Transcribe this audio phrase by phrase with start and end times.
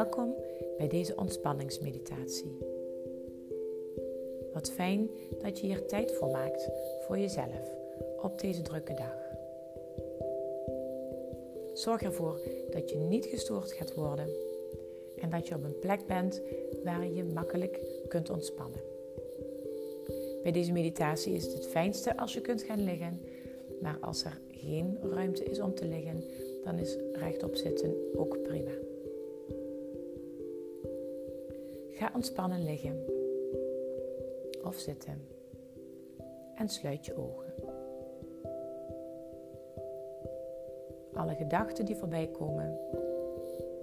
[0.00, 0.34] Welkom
[0.76, 2.58] bij deze ontspanningsmeditatie.
[4.52, 5.10] Wat fijn
[5.42, 6.68] dat je hier tijd voor maakt
[7.06, 7.72] voor jezelf
[8.22, 9.16] op deze drukke dag.
[11.74, 12.40] Zorg ervoor
[12.70, 14.28] dat je niet gestoord gaat worden
[15.16, 16.40] en dat je op een plek bent
[16.84, 18.80] waar je makkelijk kunt ontspannen.
[20.42, 23.20] Bij deze meditatie is het het fijnste als je kunt gaan liggen,
[23.80, 26.24] maar als er geen ruimte is om te liggen,
[26.64, 28.72] dan is rechtop zitten ook prima.
[32.00, 33.04] Ga ontspannen liggen
[34.64, 35.22] of zitten
[36.54, 37.54] en sluit je ogen.
[41.12, 42.78] Alle gedachten die voorbij komen,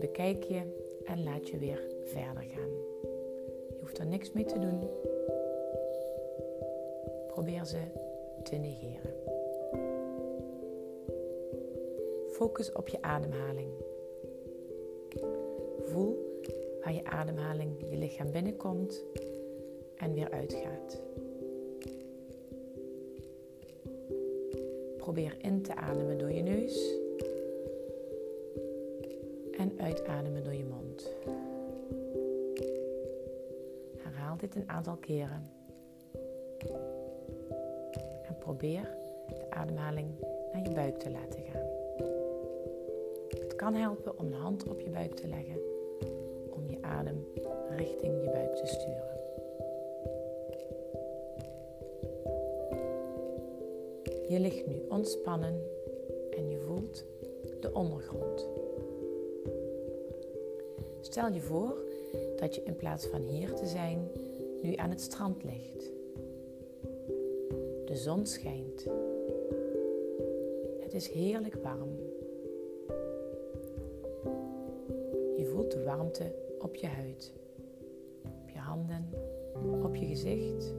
[0.00, 0.62] bekijk je
[1.04, 2.70] en laat je weer verder gaan.
[3.68, 4.80] Je hoeft er niks mee te doen.
[7.26, 7.80] Probeer ze
[8.42, 9.14] te negeren.
[12.28, 13.70] Focus op je ademhaling.
[15.82, 16.27] Voel
[16.88, 19.04] waar je ademhaling je lichaam binnenkomt
[19.96, 21.00] en weer uitgaat.
[24.96, 26.94] Probeer in te ademen door je neus
[29.56, 31.12] en uitademen door je mond.
[33.98, 35.46] Herhaal dit een aantal keren.
[38.26, 38.96] En probeer
[39.28, 40.08] de ademhaling
[40.52, 41.68] naar je buik te laten gaan.
[43.28, 45.67] Het kan helpen om een hand op je buik te leggen
[46.88, 47.26] adem
[47.76, 49.16] richting je buik te sturen.
[54.28, 55.62] Je ligt nu ontspannen
[56.30, 57.04] en je voelt
[57.60, 58.48] de ondergrond.
[61.00, 61.76] Stel je voor
[62.36, 64.10] dat je in plaats van hier te zijn,
[64.62, 65.90] nu aan het strand ligt.
[67.84, 68.86] De zon schijnt.
[70.80, 71.96] Het is heerlijk warm.
[75.36, 77.32] Je voelt de warmte op je huid,
[78.42, 79.08] op je handen,
[79.82, 80.74] op je gezicht.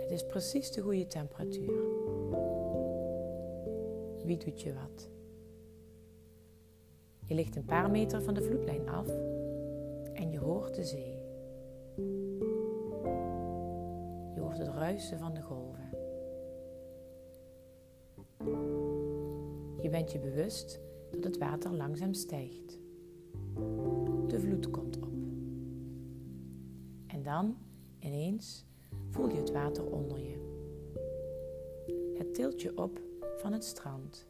[0.00, 1.82] Het is precies de goede temperatuur.
[4.24, 5.10] Wie doet je wat?
[7.24, 9.08] Je ligt een paar meter van de vloedlijn af
[10.12, 11.20] en je hoort de zee.
[14.34, 15.90] Je hoort het ruisen van de golven.
[19.80, 20.80] Je bent je bewust
[21.10, 22.81] dat het water langzaam stijgt.
[24.26, 25.12] De vloed komt op.
[27.06, 27.56] En dan,
[27.98, 28.64] ineens,
[29.08, 30.40] voel je het water onder je.
[32.14, 33.00] Het tilt je op
[33.36, 34.26] van het strand.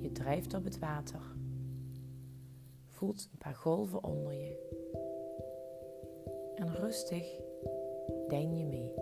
[0.00, 1.20] Je drijft op het water.
[2.86, 4.72] Voelt een paar golven onder je.
[6.54, 7.40] En rustig
[8.28, 8.92] dein je mee.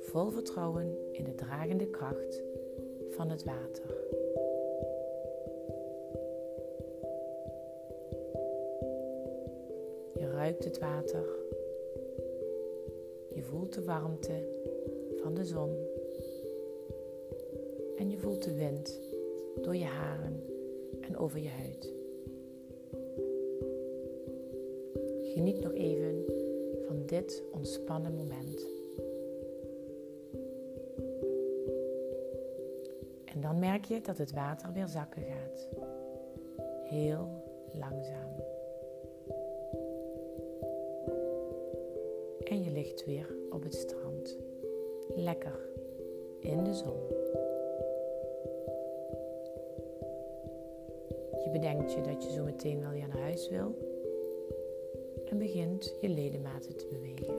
[0.00, 2.42] Vol vertrouwen in de dragende kracht
[3.10, 4.00] van het water.
[10.58, 11.24] Het water.
[13.34, 14.32] Je voelt de warmte
[15.16, 15.76] van de zon.
[17.96, 19.00] En je voelt de wind
[19.62, 20.42] door je haren
[21.00, 21.92] en over je huid.
[25.22, 26.24] Geniet nog even
[26.86, 28.66] van dit ontspannen moment.
[33.24, 35.68] En dan merk je dat het water weer zakken gaat.
[36.84, 37.28] Heel
[37.72, 38.59] langzaam.
[42.50, 44.38] En je ligt weer op het strand.
[45.14, 45.68] Lekker
[46.40, 46.98] in de zon.
[51.44, 53.74] Je bedenkt je dat je zo meteen wel weer naar huis wil.
[55.24, 57.34] En begint je ledematen te bewegen.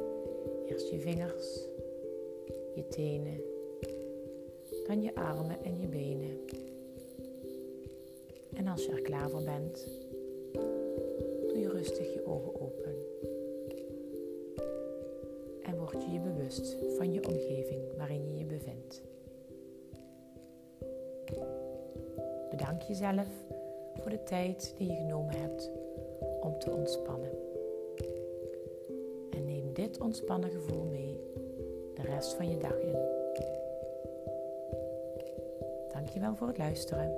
[0.68, 1.68] Eerst je vingers,
[2.76, 3.42] je tenen,
[4.88, 6.40] dan je armen en je benen.
[8.54, 9.88] En als je er klaar voor bent,
[11.48, 13.01] doe je rustig je ogen open.
[15.72, 19.02] En word je je bewust van je omgeving waarin je je bevindt.
[22.50, 23.28] Bedank jezelf
[23.94, 25.72] voor de tijd die je genomen hebt
[26.42, 27.32] om te ontspannen.
[29.30, 31.20] En neem dit ontspannen gevoel mee
[31.94, 32.98] de rest van je dag in.
[35.94, 37.16] Dankjewel voor het luisteren.